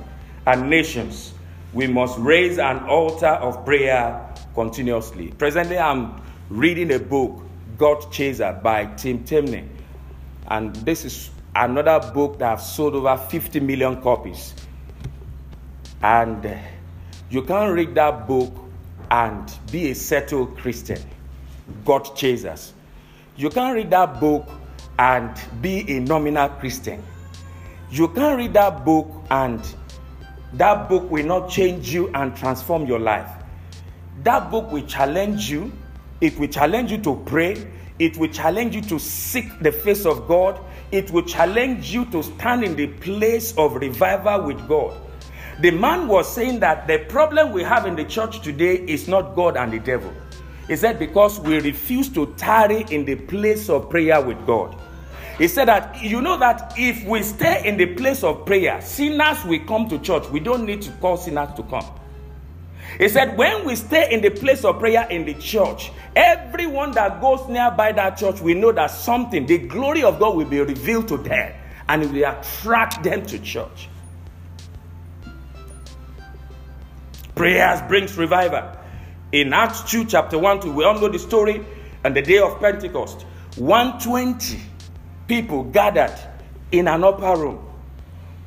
and 0.45 0.69
nations, 0.69 1.33
we 1.73 1.87
must 1.87 2.17
raise 2.19 2.57
an 2.57 2.79
altar 2.85 3.27
of 3.27 3.65
prayer 3.65 4.33
continuously. 4.53 5.31
Presently, 5.37 5.77
I'm 5.77 6.21
reading 6.49 6.93
a 6.93 6.99
book, 6.99 7.41
God 7.77 8.11
Chaser, 8.11 8.59
by 8.63 8.85
Tim 8.95 9.23
Temney. 9.23 9.67
And 10.47 10.75
this 10.77 11.03
is 11.05 11.31
another 11.55 12.11
book 12.13 12.39
that 12.39 12.59
has 12.59 12.75
sold 12.75 12.95
over 12.95 13.17
50 13.17 13.59
million 13.59 14.01
copies. 14.01 14.53
And 16.01 16.57
you 17.29 17.41
can't 17.43 17.73
read 17.73 17.95
that 17.95 18.27
book 18.27 18.53
and 19.09 19.51
be 19.71 19.91
a 19.91 19.95
settled 19.95 20.57
Christian. 20.57 21.01
God 21.83 22.15
chasers. 22.15 22.73
You 23.35 23.49
can't 23.49 23.75
read 23.75 23.89
that 23.89 24.19
book 24.19 24.47
and 24.97 25.35
be 25.61 25.97
a 25.97 25.99
nominal 25.99 26.49
Christian. 26.49 27.03
You 27.89 28.07
can't 28.09 28.37
read 28.37 28.53
that 28.53 28.85
book 28.85 29.09
and 29.29 29.61
that 30.57 30.89
book 30.89 31.09
will 31.09 31.25
not 31.25 31.49
change 31.49 31.93
you 31.93 32.09
and 32.13 32.35
transform 32.35 32.85
your 32.85 32.99
life. 32.99 33.29
That 34.23 34.51
book 34.51 34.71
will 34.71 34.85
challenge 34.85 35.49
you. 35.49 35.71
It 36.21 36.37
will 36.39 36.47
challenge 36.47 36.91
you 36.91 36.97
to 36.99 37.21
pray. 37.25 37.67
It 37.99 38.17
will 38.17 38.29
challenge 38.29 38.75
you 38.75 38.81
to 38.83 38.99
seek 38.99 39.59
the 39.59 39.71
face 39.71 40.05
of 40.05 40.27
God 40.27 40.59
it 40.91 41.11
will 41.11 41.23
challenge 41.23 41.93
you 41.93 42.05
to 42.05 42.23
stand 42.23 42.63
in 42.63 42.75
the 42.75 42.87
place 42.87 43.57
of 43.57 43.75
revival 43.75 44.43
with 44.43 44.67
God. 44.67 44.95
The 45.59 45.71
man 45.71 46.07
was 46.07 46.33
saying 46.33 46.59
that 46.59 46.87
the 46.87 46.99
problem 46.99 47.51
we 47.51 47.63
have 47.63 47.85
in 47.85 47.95
the 47.95 48.05
church 48.05 48.41
today 48.41 48.75
is 48.75 49.07
not 49.07 49.35
God 49.35 49.57
and 49.57 49.73
the 49.73 49.79
devil. 49.79 50.13
He 50.67 50.75
said, 50.75 50.99
because 50.99 51.39
we 51.39 51.59
refuse 51.59 52.09
to 52.09 52.33
tarry 52.37 52.85
in 52.89 53.05
the 53.05 53.15
place 53.15 53.69
of 53.69 53.89
prayer 53.89 54.21
with 54.21 54.45
God. 54.45 54.75
He 55.37 55.49
said 55.49 55.67
that 55.67 56.01
you 56.01 56.21
know 56.21 56.37
that 56.37 56.73
if 56.77 57.05
we 57.05 57.21
stay 57.21 57.67
in 57.67 57.75
the 57.75 57.87
place 57.87 58.23
of 58.23 58.45
prayer, 58.45 58.79
sinners 58.81 59.43
will 59.43 59.59
come 59.65 59.89
to 59.89 59.99
church. 59.99 60.29
We 60.29 60.39
don't 60.39 60.65
need 60.65 60.81
to 60.83 60.91
call 60.93 61.17
sinners 61.17 61.49
to 61.57 61.63
come. 61.63 61.85
He 62.97 63.09
said, 63.09 63.37
when 63.37 63.65
we 63.65 63.75
stay 63.75 64.13
in 64.13 64.21
the 64.21 64.29
place 64.29 64.63
of 64.63 64.79
prayer 64.79 65.05
in 65.09 65.25
the 65.25 65.33
church, 65.33 65.91
everyone 66.15 66.91
that 66.91 67.19
goes 67.19 67.45
nearby 67.49 67.91
that 67.91 68.17
church 68.17 68.39
will 68.39 68.55
know 68.55 68.71
that 68.71 68.91
something, 68.91 69.45
the 69.45 69.57
glory 69.57 70.03
of 70.03 70.19
God 70.19 70.37
will 70.37 70.45
be 70.45 70.61
revealed 70.61 71.09
to 71.09 71.17
them 71.17 71.53
and 71.89 72.03
it 72.03 72.11
will 72.11 72.23
attract 72.25 73.03
them 73.03 73.25
to 73.25 73.39
church. 73.39 73.89
Prayers 77.35 77.81
brings 77.89 78.17
revival. 78.17 78.71
In 79.33 79.51
Acts 79.51 79.91
2, 79.91 80.05
chapter 80.05 80.39
1 80.39 80.61
2, 80.61 80.71
we 80.71 80.85
all 80.85 80.97
know 80.97 81.09
the 81.09 81.19
story 81.19 81.65
and 82.05 82.15
the 82.15 82.21
day 82.21 82.37
of 82.37 82.57
Pentecost. 82.61 83.23
120 83.57 84.61
people 85.27 85.63
gathered 85.63 86.17
in 86.71 86.87
an 86.87 87.03
upper 87.03 87.35
room. 87.35 87.65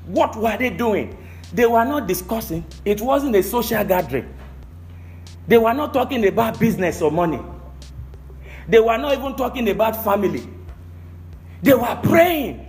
What 0.06 0.36
were 0.36 0.56
they 0.56 0.70
doing? 0.70 1.16
They 1.52 1.66
were 1.66 1.84
not 1.84 2.06
discussing, 2.06 2.64
it 2.84 3.00
wasn't 3.00 3.36
a 3.36 3.42
social 3.42 3.82
gathering. 3.84 4.34
They 5.46 5.56
were 5.56 5.72
not 5.72 5.94
talking 5.94 6.26
about 6.26 6.60
business 6.60 7.00
or 7.00 7.10
money. 7.10 7.40
They 8.68 8.80
were 8.80 8.98
not 8.98 9.16
even 9.16 9.34
talking 9.34 9.68
about 9.70 10.04
family. 10.04 10.46
They 11.62 11.72
were 11.72 11.98
praying. 12.02 12.66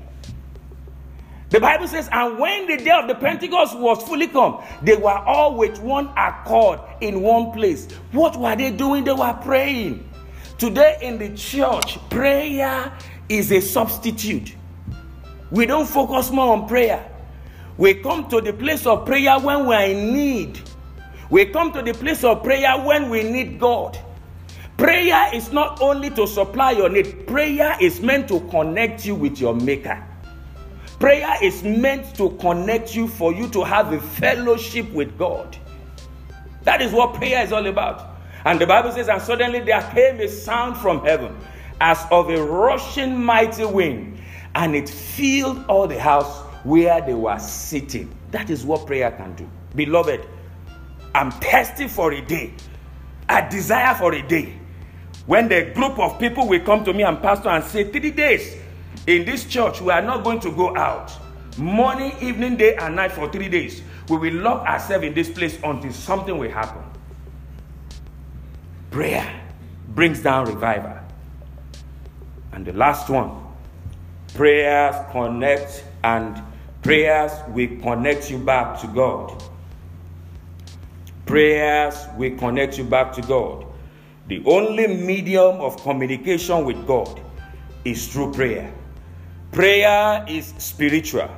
The 1.50 1.60
Bible 1.60 1.88
says, 1.88 2.08
and 2.12 2.38
when 2.38 2.68
the 2.68 2.78
day 2.78 2.92
of 2.92 3.08
the 3.08 3.16
Pentecost 3.16 3.78
was 3.78 4.02
fully 4.04 4.28
come, 4.28 4.64
they 4.82 4.96
were 4.96 5.18
all 5.18 5.56
with 5.56 5.80
one 5.80 6.10
accord 6.16 6.80
in 7.02 7.22
one 7.22 7.52
place. 7.52 7.92
What 8.12 8.40
were 8.40 8.56
they 8.56 8.72
doing? 8.72 9.04
They 9.04 9.14
were 9.14 9.38
praying. 9.42 10.08
Today 10.58 10.98
in 11.02 11.18
the 11.18 11.36
church, 11.36 11.98
prayer 12.10 12.94
is 13.30 13.52
a 13.52 13.62
substitute. 13.62 14.56
We 15.52 15.66
don't 15.66 15.88
focus 15.88 16.32
more 16.32 16.54
on 16.54 16.68
prayer. 16.68 17.06
We 17.78 17.94
come 17.94 18.28
to 18.30 18.42
the 18.42 18.52
place 18.52 18.86
of 18.86 19.06
prayer 19.06 19.40
when 19.40 19.68
we 19.68 19.76
are 19.76 19.86
in 19.86 20.14
need. 20.14 20.60
We 21.30 21.46
come 21.46 21.72
to 21.74 21.82
the 21.82 21.94
place 21.94 22.24
of 22.24 22.44
prayer 22.44 22.78
when 22.78 23.10
we 23.10 23.24
need 23.24 23.60
God. 23.60 23.98
Prayer 24.78 25.30
is 25.34 25.52
not 25.52 25.82
only 25.82 26.10
to 26.12 26.26
supply 26.26 26.72
your 26.72 26.90
need, 26.90 27.28
prayer 27.28 27.78
is 27.80 28.02
meant 28.02 28.28
to 28.30 28.40
connect 28.50 29.06
you 29.06 29.16
with 29.16 29.40
your 29.40 29.54
Maker. 29.54 30.04
Prayer 31.00 31.36
is 31.42 31.64
meant 31.64 32.16
to 32.16 32.32
connect 32.42 32.96
you 32.96 33.08
for 33.08 33.32
you 33.34 33.48
to 33.50 33.64
have 33.64 33.94
a 33.94 34.00
fellowship 34.00 34.92
with 34.92 35.18
God. 35.18 35.58
That 36.64 36.82
is 36.82 36.92
what 36.92 37.14
prayer 37.14 37.44
is 37.44 37.52
all 37.52 37.66
about. 37.66 38.18
And 38.46 38.60
the 38.60 38.68
Bible 38.68 38.92
says, 38.92 39.08
And 39.08 39.22
suddenly 39.22 39.60
there 39.60 39.82
came 39.94 40.20
a 40.20 40.28
sound 40.28 40.78
from 40.78 41.02
heaven 41.06 41.39
as 41.82 42.06
of 42.12 42.30
a 42.30 42.42
rushing 42.44 43.24
mighty 43.24 43.66
wind, 43.66 44.20
and 44.56 44.76
it 44.76 44.90
filled 44.90 45.66
all 45.68 45.88
the 45.88 46.00
house 46.00 46.42
where 46.64 47.02
they 47.02 47.14
were 47.14 47.40
sitting. 47.40 48.14
That 48.32 48.50
is 48.50 48.66
what 48.66 48.86
prayer 48.86 49.12
can 49.12 49.36
do. 49.36 49.50
Beloved, 49.76 50.28
I'm 51.16 51.32
thirsty 51.32 51.88
for 51.88 52.12
a 52.12 52.22
day. 52.22 52.54
I 53.28 53.48
desire 53.48 53.96
for 53.96 54.14
a 54.14 54.22
day. 54.28 54.58
When 55.26 55.48
the 55.48 55.72
group 55.76 56.00
of 56.00 56.20
people 56.20 56.48
will 56.48 56.62
come 56.62 56.84
to 56.86 56.94
me 56.94 57.04
and 57.04 57.22
pastor 57.22 57.50
and 57.50 57.64
say, 57.64 57.92
three 57.92 58.12
days 58.12 58.56
in 59.06 59.26
this 59.26 59.46
church, 59.46 59.82
we 59.82 59.92
are 59.92 60.02
not 60.02 60.24
going 60.24 60.40
to 60.42 60.52
go 60.52 60.76
out. 60.76 61.12
Morning, 61.58 62.14
evening, 62.22 62.58
day, 62.58 62.76
and 62.76 62.96
night 62.96 63.12
for 63.12 63.32
three 63.32 63.50
days. 63.50 63.82
We 64.10 64.18
will 64.18 64.42
lock 64.42 64.66
ourselves 64.66 65.06
in 65.06 65.14
this 65.14 65.30
place 65.30 65.60
until 65.64 65.94
something 65.94 66.38
will 66.38 66.50
happen. 66.50 66.84
Prayer 68.90 69.42
brings 69.90 70.22
down 70.24 70.46
revival. 70.46 70.99
And 72.52 72.66
the 72.66 72.74
last 72.74 73.10
one, 73.10 73.32
prayers 74.34 74.96
connect 75.12 75.84
and 76.04 76.42
prayers 76.82 77.32
will 77.50 77.70
connect 77.82 78.32
you 78.32 78.38
back 78.38 78.80
to 78.82 78.88
God. 78.88 79.44
Prayers 81.26 82.08
will 82.18 82.36
connect 82.38 82.78
you 82.78 82.84
back 82.84 83.14
to 83.14 83.22
God. 83.22 83.66
The 84.28 84.44
only 84.46 84.88
medium 84.88 85.62
of 85.62 85.78
communication 85.84 86.66
with 86.66 86.86
God 86.88 87.20
is 87.86 88.08
through 88.08 88.34
prayer. 88.34 88.74
Prayer 89.52 90.26
is 90.28 90.54
spiritual. 90.58 91.30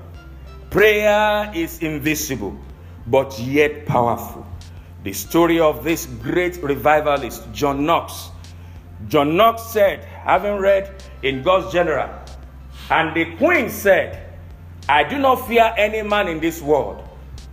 Prayer 0.69 1.51
is 1.53 1.79
invisible, 1.79 2.57
but 3.07 3.37
yet 3.39 3.85
powerful. 3.85 4.45
The 5.03 5.13
story 5.13 5.59
of 5.59 5.83
this 5.83 6.05
great 6.05 6.61
revivalist, 6.61 7.51
John 7.51 7.85
Knox. 7.85 8.29
John 9.11 9.35
Knox 9.35 9.63
said, 9.63 10.05
having 10.05 10.55
read 10.55 11.03
in 11.21 11.43
God's 11.43 11.73
General, 11.73 12.09
and 12.89 13.13
the 13.13 13.35
queen 13.35 13.69
said, 13.69 14.37
I 14.87 15.03
do 15.03 15.17
not 15.17 15.45
fear 15.49 15.73
any 15.77 16.01
man 16.01 16.29
in 16.29 16.39
this 16.39 16.61
world, 16.61 17.05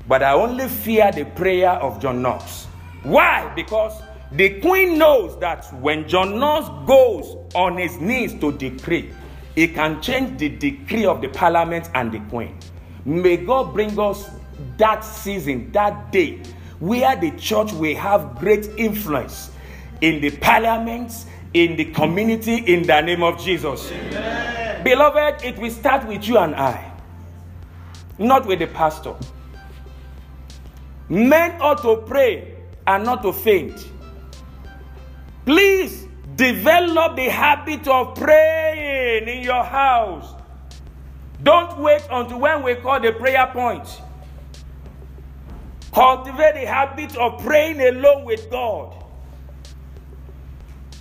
but 0.06 0.22
I 0.22 0.34
only 0.34 0.68
fear 0.68 1.10
the 1.10 1.24
prayer 1.24 1.70
of 1.70 2.00
John 2.00 2.22
Knox. 2.22 2.66
Why? 3.02 3.52
Because 3.56 4.00
the 4.30 4.60
queen 4.60 4.98
knows 4.98 5.36
that 5.40 5.66
when 5.80 6.08
John 6.08 6.38
Knox 6.38 6.68
goes 6.86 7.36
on 7.56 7.76
his 7.76 7.98
knees 7.98 8.34
to 8.34 8.52
decree, 8.52 9.10
he 9.56 9.66
can 9.66 10.00
change 10.00 10.38
the 10.38 10.50
decree 10.50 11.06
of 11.06 11.20
the 11.20 11.28
parliament 11.28 11.90
and 11.96 12.12
the 12.12 12.20
queen. 12.30 12.56
May 13.04 13.36
God 13.36 13.74
bring 13.74 13.98
us 13.98 14.30
that 14.76 15.00
season, 15.00 15.72
that 15.72 16.12
day, 16.12 16.40
where 16.78 17.16
the 17.16 17.32
church 17.32 17.72
will 17.72 17.96
have 17.96 18.38
great 18.38 18.66
influence 18.76 19.50
in 20.00 20.20
the 20.20 20.30
parliaments, 20.30 21.26
in 21.54 21.76
the 21.76 21.86
community 21.86 22.56
in 22.56 22.82
the 22.82 23.00
name 23.00 23.22
of 23.22 23.40
Jesus. 23.40 23.90
Amen. 23.90 24.84
Beloved, 24.84 25.44
it 25.44 25.58
will 25.58 25.70
start 25.70 26.06
with 26.06 26.26
you 26.26 26.38
and 26.38 26.54
I, 26.54 26.92
not 28.18 28.46
with 28.46 28.60
the 28.60 28.66
pastor. 28.66 29.14
Men 31.08 31.60
ought 31.60 31.82
to 31.82 32.04
pray 32.06 32.54
and 32.86 33.04
not 33.04 33.22
to 33.22 33.32
faint. 33.32 33.88
Please 35.46 36.06
develop 36.36 37.16
the 37.16 37.28
habit 37.28 37.88
of 37.88 38.14
praying 38.14 39.28
in 39.28 39.42
your 39.42 39.64
house. 39.64 40.34
Don't 41.42 41.78
wait 41.78 42.02
until 42.10 42.40
when 42.40 42.62
we 42.62 42.74
call 42.74 43.00
the 43.00 43.12
prayer 43.12 43.46
point. 43.52 44.02
Cultivate 45.92 46.54
the 46.54 46.66
habit 46.66 47.16
of 47.16 47.42
praying 47.42 47.80
alone 47.80 48.24
with 48.24 48.50
God. 48.50 48.97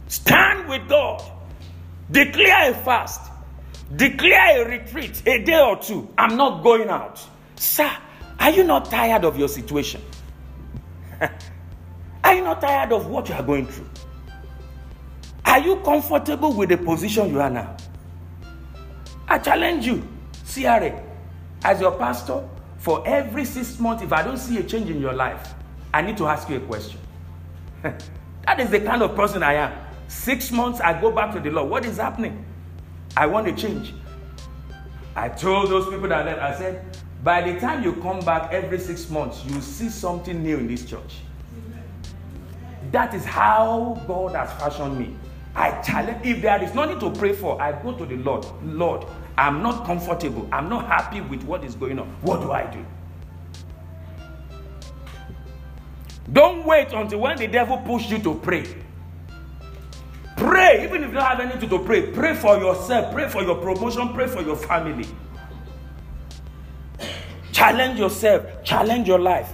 Stand 0.07 0.69
with 0.69 0.87
God. 0.87 1.21
Declare 2.11 2.71
a 2.71 2.73
fast. 2.73 3.31
Declare 3.95 4.65
a 4.65 4.69
retreat 4.69 5.21
a 5.25 5.43
day 5.43 5.59
or 5.59 5.77
two. 5.77 6.09
I'm 6.17 6.35
not 6.35 6.63
going 6.63 6.89
out. 6.89 7.25
Sir, 7.55 7.89
are 8.39 8.51
you 8.51 8.63
not 8.63 8.85
tired 8.85 9.25
of 9.25 9.37
your 9.37 9.47
situation? 9.47 10.01
are 12.23 12.33
you 12.33 12.43
not 12.43 12.61
tired 12.61 12.91
of 12.91 13.07
what 13.07 13.27
you 13.29 13.35
are 13.35 13.43
going 13.43 13.65
through? 13.65 13.89
Are 15.45 15.59
you 15.59 15.77
comfortable 15.77 16.53
with 16.53 16.69
the 16.69 16.77
position 16.77 17.29
you 17.29 17.39
are 17.39 17.49
now? 17.49 17.75
I 19.27 19.39
challenge 19.39 19.85
you, 19.85 20.07
CRA, 20.45 21.01
as 21.63 21.81
your 21.81 21.91
pastor, 21.97 22.47
for 22.77 23.05
every 23.07 23.43
six 23.45 23.79
months, 23.79 24.03
if 24.03 24.13
I 24.13 24.23
don't 24.23 24.37
see 24.37 24.57
a 24.57 24.63
change 24.63 24.89
in 24.89 25.01
your 25.01 25.13
life, 25.13 25.53
I 25.93 26.01
need 26.01 26.17
to 26.17 26.27
ask 26.27 26.49
you 26.49 26.57
a 26.57 26.59
question. 26.59 26.99
that 27.81 28.59
is 28.59 28.69
the 28.69 28.79
kind 28.79 29.01
of 29.01 29.15
person 29.15 29.41
I 29.41 29.53
am. 29.53 29.86
Six 30.07 30.51
months, 30.51 30.79
I 30.79 30.99
go 30.99 31.11
back 31.11 31.33
to 31.33 31.39
the 31.39 31.49
Lord. 31.49 31.69
What 31.69 31.85
is 31.85 31.97
happening? 31.97 32.45
I 33.15 33.25
want 33.25 33.47
to 33.47 33.53
change. 33.53 33.93
I 35.15 35.29
told 35.29 35.69
those 35.69 35.85
people 35.89 36.07
that 36.09 36.25
left, 36.25 36.39
I 36.39 36.57
said, 36.57 36.97
by 37.23 37.41
the 37.41 37.59
time 37.59 37.83
you 37.83 37.93
come 37.93 38.19
back 38.19 38.53
every 38.53 38.79
six 38.79 39.09
months, 39.09 39.43
you 39.45 39.59
see 39.61 39.89
something 39.89 40.43
new 40.43 40.57
in 40.57 40.67
this 40.67 40.85
church. 40.85 41.17
That 42.91 43.13
is 43.13 43.25
how 43.25 44.01
God 44.07 44.35
has 44.35 44.51
fashioned 44.61 44.97
me. 44.97 45.15
I 45.55 45.81
challenge, 45.81 46.23
if 46.23 46.41
there 46.41 46.61
is 46.63 46.73
nothing 46.75 46.99
to 46.99 47.09
pray 47.09 47.33
for, 47.33 47.59
I 47.59 47.71
go 47.81 47.93
to 47.93 48.05
the 48.05 48.17
Lord. 48.17 48.45
Lord, 48.63 49.05
I'm 49.37 49.63
not 49.63 49.85
comfortable. 49.85 50.47
I'm 50.51 50.69
not 50.69 50.85
happy 50.85 51.21
with 51.21 51.43
what 51.43 51.63
is 51.63 51.73
going 51.75 51.97
on. 51.99 52.07
What 52.21 52.41
do 52.41 52.51
I 52.51 52.65
do? 52.71 52.85
Don't 56.31 56.65
wait 56.65 56.93
until 56.93 57.19
when 57.19 57.37
the 57.37 57.47
devil 57.47 57.77
pushes 57.77 58.11
you 58.11 58.19
to 58.19 58.35
pray. 58.35 58.65
Pray, 60.37 60.83
even 60.83 61.03
if 61.03 61.09
you 61.09 61.15
don't 61.15 61.25
have 61.25 61.39
anything 61.39 61.69
to 61.69 61.79
pray. 61.79 62.11
Pray 62.11 62.35
for 62.35 62.57
yourself, 62.57 63.13
pray 63.13 63.27
for 63.27 63.41
your 63.43 63.55
promotion, 63.55 64.13
pray 64.13 64.27
for 64.27 64.41
your 64.41 64.55
family. 64.55 65.07
Challenge 67.51 67.97
yourself, 67.97 68.63
challenge 68.63 69.07
your 69.07 69.17
life. 69.17 69.51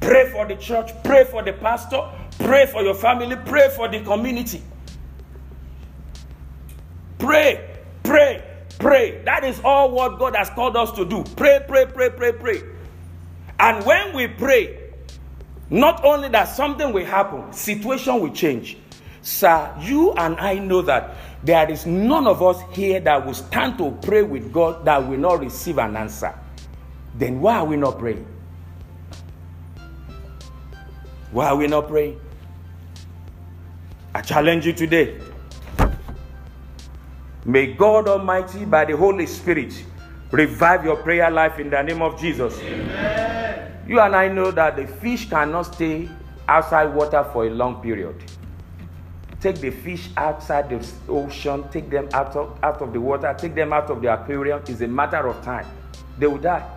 Pray 0.00 0.30
for 0.32 0.46
the 0.46 0.56
church, 0.56 0.90
pray 1.04 1.24
for 1.24 1.42
the 1.42 1.52
pastor, 1.52 2.02
pray 2.38 2.64
for 2.64 2.82
your 2.82 2.94
family, 2.94 3.36
pray 3.44 3.68
for 3.76 3.88
the 3.88 4.00
community. 4.00 4.62
Pray, 7.18 7.78
pray, 8.02 8.42
pray. 8.78 9.22
That 9.26 9.44
is 9.44 9.60
all 9.62 9.90
what 9.90 10.18
God 10.18 10.34
has 10.34 10.48
called 10.48 10.78
us 10.78 10.90
to 10.92 11.04
do. 11.04 11.22
Pray, 11.36 11.62
pray, 11.68 11.84
pray, 11.84 12.08
pray, 12.08 12.32
pray. 12.32 12.62
And 13.58 13.84
when 13.84 14.16
we 14.16 14.26
pray, 14.26 14.78
not 15.68 16.02
only 16.02 16.30
that 16.30 16.44
something 16.44 16.90
will 16.90 17.04
happen, 17.04 17.52
situation 17.52 18.18
will 18.18 18.32
change. 18.32 18.78
Sir, 19.22 19.74
you 19.80 20.12
and 20.12 20.38
I 20.38 20.54
know 20.58 20.82
that 20.82 21.16
there 21.42 21.70
is 21.70 21.86
none 21.86 22.26
of 22.26 22.42
us 22.42 22.60
here 22.72 23.00
that 23.00 23.24
will 23.24 23.34
stand 23.34 23.78
to 23.78 23.96
pray 24.02 24.22
with 24.22 24.52
God 24.52 24.84
that 24.84 25.06
will 25.06 25.18
not 25.18 25.40
receive 25.40 25.78
an 25.78 25.96
answer. 25.96 26.34
Then 27.14 27.40
why 27.40 27.56
are 27.56 27.64
we 27.64 27.76
not 27.76 27.98
praying? 27.98 28.26
Why 31.32 31.48
are 31.48 31.56
we 31.56 31.66
not 31.66 31.88
praying? 31.88 32.20
I 34.14 34.22
challenge 34.22 34.66
you 34.66 34.72
today. 34.72 35.20
May 37.44 37.72
God 37.74 38.08
Almighty, 38.08 38.64
by 38.64 38.84
the 38.84 38.96
Holy 38.96 39.26
Spirit, 39.26 39.84
revive 40.30 40.84
your 40.84 40.96
prayer 40.96 41.30
life 41.30 41.58
in 41.58 41.70
the 41.70 41.80
name 41.82 42.02
of 42.02 42.20
Jesus. 42.20 42.58
Amen. 42.60 43.72
You 43.86 44.00
and 44.00 44.14
I 44.14 44.28
know 44.28 44.50
that 44.50 44.76
the 44.76 44.86
fish 44.86 45.28
cannot 45.28 45.62
stay 45.62 46.08
outside 46.48 46.86
water 46.94 47.24
for 47.32 47.46
a 47.46 47.50
long 47.50 47.80
period. 47.80 48.22
Take 49.40 49.60
the 49.60 49.70
fish 49.70 50.10
outside 50.16 50.68
the 50.68 50.86
ocean, 51.08 51.68
take 51.70 51.88
them 51.88 52.08
out 52.12 52.36
of, 52.36 52.58
out 52.62 52.82
of 52.82 52.92
the 52.92 53.00
water, 53.00 53.34
take 53.38 53.54
them 53.54 53.72
out 53.72 53.88
of 53.90 54.02
the 54.02 54.12
aquarium. 54.12 54.62
It's 54.66 54.82
a 54.82 54.86
matter 54.86 55.26
of 55.26 55.42
time. 55.42 55.66
They 56.18 56.26
will 56.26 56.38
die. 56.38 56.68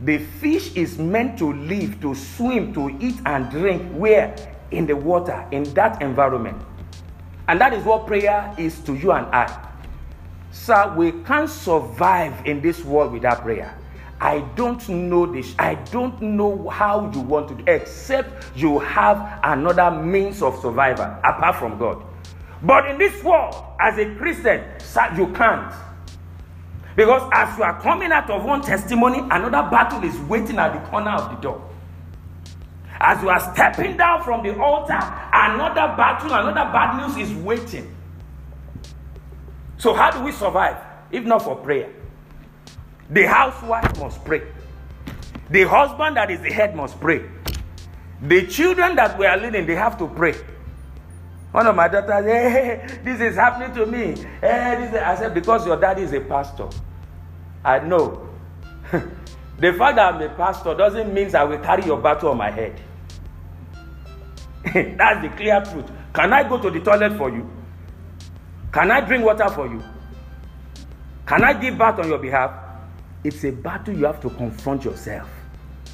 The 0.00 0.18
fish 0.18 0.74
is 0.74 0.98
meant 0.98 1.38
to 1.38 1.52
live, 1.52 2.00
to 2.00 2.14
swim, 2.14 2.72
to 2.74 2.96
eat 2.98 3.16
and 3.26 3.50
drink 3.50 3.92
where? 3.92 4.34
In 4.70 4.86
the 4.86 4.96
water, 4.96 5.46
in 5.50 5.64
that 5.74 6.00
environment. 6.02 6.60
And 7.46 7.60
that 7.60 7.74
is 7.74 7.84
what 7.84 8.06
prayer 8.06 8.54
is 8.56 8.80
to 8.80 8.94
you 8.94 9.12
and 9.12 9.26
I. 9.26 9.70
Sir, 10.50 10.94
we 10.96 11.12
can't 11.24 11.50
survive 11.50 12.46
in 12.46 12.62
this 12.62 12.82
world 12.84 13.12
without 13.12 13.42
prayer. 13.42 13.76
I 14.20 14.40
don't 14.56 14.88
know 14.88 15.26
this. 15.26 15.54
I 15.58 15.74
don't 15.74 16.20
know 16.22 16.68
how 16.68 17.10
you 17.12 17.20
want 17.20 17.48
to, 17.48 17.54
do, 17.54 17.64
except 17.66 18.56
you 18.56 18.78
have 18.78 19.40
another 19.42 19.90
means 20.02 20.42
of 20.42 20.58
survival 20.60 21.04
apart 21.24 21.56
from 21.56 21.78
God. 21.78 22.02
But 22.62 22.86
in 22.90 22.98
this 22.98 23.22
world, 23.22 23.54
as 23.80 23.98
a 23.98 24.14
Christian, 24.14 24.64
you 25.16 25.32
can't. 25.34 25.72
Because 26.96 27.28
as 27.34 27.58
you 27.58 27.64
are 27.64 27.80
coming 27.80 28.12
out 28.12 28.30
of 28.30 28.44
one 28.44 28.62
testimony, 28.62 29.18
another 29.18 29.68
battle 29.68 30.02
is 30.04 30.16
waiting 30.20 30.58
at 30.58 30.72
the 30.72 30.90
corner 30.90 31.10
of 31.10 31.30
the 31.30 31.36
door. 31.42 31.70
As 33.00 33.20
you 33.22 33.28
are 33.28 33.40
stepping 33.52 33.96
down 33.96 34.22
from 34.22 34.42
the 34.44 34.58
altar, 34.58 34.94
another 34.94 35.94
battle, 35.96 36.32
another 36.32 36.70
bad 36.72 37.06
news 37.06 37.28
is 37.28 37.34
waiting. 37.42 37.94
So, 39.76 39.92
how 39.92 40.10
do 40.10 40.22
we 40.22 40.32
survive 40.32 40.76
if 41.10 41.24
not 41.24 41.42
for 41.42 41.56
prayer? 41.56 41.90
The 43.10 43.26
housewife 43.26 43.98
must 43.98 44.24
pray. 44.24 44.42
The 45.50 45.64
husband 45.64 46.16
that 46.16 46.30
is 46.30 46.40
the 46.40 46.50
head 46.50 46.74
must 46.74 46.98
pray. 47.00 47.22
The 48.22 48.46
children 48.46 48.96
that 48.96 49.18
we 49.18 49.26
are 49.26 49.36
leading, 49.36 49.66
they 49.66 49.74
have 49.74 49.98
to 49.98 50.08
pray. 50.08 50.34
One 51.52 51.66
of 51.66 51.76
my 51.76 51.88
daughters, 51.88 52.24
hey, 52.26 53.00
this 53.04 53.20
is 53.20 53.36
happening 53.36 53.74
to 53.74 53.86
me. 53.86 54.16
Hey, 54.40 54.76
this 54.80 54.90
is, 54.90 54.96
I 54.96 55.14
said, 55.16 55.34
because 55.34 55.66
your 55.66 55.76
daddy 55.76 56.02
is 56.02 56.12
a 56.12 56.20
pastor. 56.20 56.68
I 57.64 57.78
know. 57.80 58.28
the 58.90 59.72
fact 59.74 59.96
that 59.96 60.14
I'm 60.14 60.22
a 60.22 60.30
pastor 60.30 60.74
doesn't 60.74 61.12
mean 61.12 61.34
I 61.36 61.44
will 61.44 61.58
carry 61.58 61.84
your 61.84 62.00
battle 62.00 62.30
on 62.30 62.38
my 62.38 62.50
head. 62.50 62.80
That's 64.64 65.22
the 65.22 65.32
clear 65.36 65.62
truth. 65.62 65.90
Can 66.14 66.32
I 66.32 66.48
go 66.48 66.58
to 66.58 66.70
the 66.70 66.80
toilet 66.80 67.16
for 67.18 67.30
you? 67.30 67.48
Can 68.72 68.90
I 68.90 69.00
drink 69.02 69.24
water 69.24 69.48
for 69.50 69.66
you? 69.66 69.82
Can 71.26 71.44
I 71.44 71.52
give 71.52 71.78
bath 71.78 71.98
on 71.98 72.08
your 72.08 72.18
behalf? 72.18 72.63
It's 73.24 73.42
a 73.44 73.50
battle 73.50 73.96
you 73.96 74.04
have 74.04 74.20
to 74.20 74.28
confront 74.30 74.84
yourself. 74.84 75.28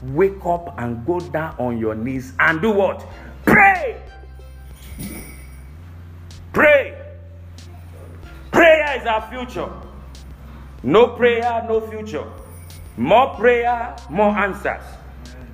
Wake 0.03 0.45
up 0.45 0.75
and 0.79 1.07
go 1.07 1.21
down 1.21 1.55
on 1.59 1.79
your 1.79 1.95
knees 1.95 2.33
and 2.41 2.61
do 2.61 2.73
what? 2.73 3.07
Pray! 3.45 4.03
Pray! 6.53 6.99
Prayer 8.51 9.01
is 9.01 9.07
our 9.07 9.31
future. 9.31 9.71
No 10.83 11.09
prayer, 11.09 11.65
no 11.69 11.81
future. 11.81 12.25
More 12.97 13.35
prayer, 13.37 13.95
more 14.09 14.37
answers. 14.37 14.83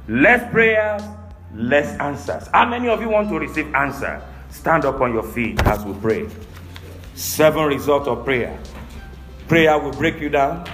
Less 0.08 0.50
prayers, 0.50 1.02
less 1.54 1.98
answers. 2.00 2.48
How 2.54 2.66
many 2.66 2.88
of 2.88 3.02
you 3.02 3.10
want 3.10 3.28
to 3.28 3.38
receive 3.38 3.74
answer? 3.74 4.22
Stand 4.48 4.86
up 4.86 5.00
on 5.02 5.12
your 5.12 5.22
feet 5.24 5.60
as 5.66 5.84
we 5.84 5.92
pray. 6.00 6.28
Seven 7.14 7.64
results 7.64 8.08
of 8.08 8.24
prayer. 8.24 8.58
Prayer 9.48 9.78
will 9.78 9.92
break 9.92 10.20
you 10.20 10.30
down. 10.30 10.66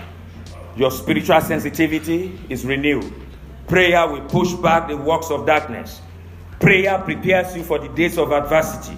Your 0.76 0.90
spiritual 0.90 1.40
sensitivity 1.40 2.38
is 2.48 2.64
renewed. 2.64 3.12
Prayer 3.66 4.06
will 4.06 4.22
push 4.22 4.52
back 4.54 4.88
the 4.88 4.96
works 4.96 5.30
of 5.30 5.46
darkness. 5.46 6.00
Prayer 6.60 6.98
prepares 6.98 7.54
you 7.56 7.62
for 7.62 7.78
the 7.78 7.88
days 7.88 8.18
of 8.18 8.32
adversity. 8.32 8.96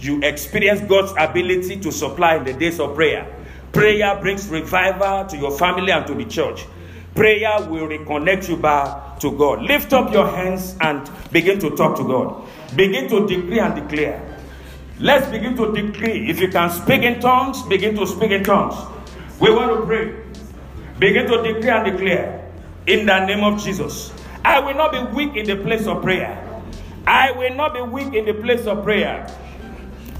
You 0.00 0.20
experience 0.22 0.80
God's 0.82 1.12
ability 1.18 1.80
to 1.80 1.92
supply 1.92 2.36
in 2.36 2.44
the 2.44 2.52
days 2.52 2.78
of 2.78 2.94
prayer. 2.94 3.26
Prayer 3.72 4.18
brings 4.20 4.48
revival 4.48 5.24
to 5.26 5.36
your 5.36 5.56
family 5.56 5.92
and 5.92 6.06
to 6.06 6.14
the 6.14 6.24
church. 6.24 6.66
Prayer 7.14 7.56
will 7.68 7.88
reconnect 7.88 8.48
you 8.48 8.56
back 8.56 9.18
to 9.20 9.30
God. 9.36 9.62
Lift 9.62 9.92
up 9.92 10.12
your 10.12 10.26
hands 10.26 10.76
and 10.80 11.08
begin 11.30 11.58
to 11.60 11.70
talk 11.70 11.96
to 11.96 12.04
God. 12.04 12.46
Begin 12.76 13.08
to 13.08 13.26
decree 13.26 13.60
and 13.60 13.74
declare. 13.74 14.38
Let's 14.98 15.28
begin 15.30 15.56
to 15.56 15.72
decree. 15.72 16.28
If 16.28 16.40
you 16.40 16.48
can 16.48 16.70
speak 16.70 17.02
in 17.02 17.20
tongues, 17.20 17.62
begin 17.62 17.96
to 17.96 18.06
speak 18.06 18.30
in 18.30 18.44
tongues. 18.44 18.74
We 19.40 19.52
want 19.52 19.80
to 19.80 19.86
pray. 19.86 20.23
Begin 20.98 21.26
to 21.26 21.42
decree 21.42 21.70
and 21.70 21.84
declare 21.84 22.50
in 22.86 23.06
the 23.06 23.26
name 23.26 23.42
of 23.42 23.62
Jesus. 23.62 24.12
I 24.44 24.60
will 24.60 24.74
not 24.74 24.92
be 24.92 25.00
weak 25.16 25.36
in 25.36 25.46
the 25.46 25.56
place 25.56 25.86
of 25.86 26.02
prayer. 26.02 26.40
I 27.06 27.32
will 27.32 27.54
not 27.54 27.74
be 27.74 27.82
weak 27.82 28.14
in 28.14 28.24
the 28.26 28.34
place 28.34 28.66
of 28.66 28.84
prayer. 28.84 29.26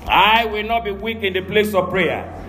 I 0.07 0.45
will 0.47 0.65
not 0.65 0.85
be 0.85 0.91
weak 0.93 1.23
in 1.23 1.33
the 1.33 1.43
place 1.43 1.75
of 1.75 1.91
prayer. 1.91 2.44